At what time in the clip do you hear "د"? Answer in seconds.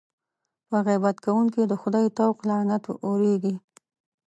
1.67-1.73